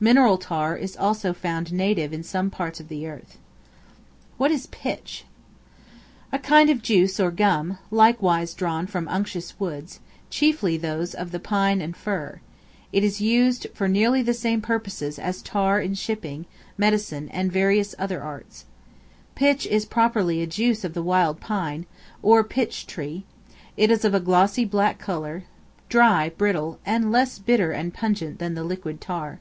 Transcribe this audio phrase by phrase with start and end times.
[0.00, 3.36] Mineral tar is also found native in some parts of the earth.
[4.36, 5.24] What is Pitch?
[6.30, 9.98] A kind of juice or gum, likewise drawn from unctuous woods,
[10.30, 12.38] chiefly those of the pine and fir;
[12.92, 17.92] it is used for nearly the same purposes as tar in shipping, medicine, and various
[17.98, 18.66] other arts.
[19.34, 21.86] Pitch is properly a juice of the wild pine,
[22.22, 23.24] or pitch tree;
[23.76, 25.42] it is of a glossy black color,
[25.88, 29.40] dry brittle, and less bitter and pungent than the liquid tar.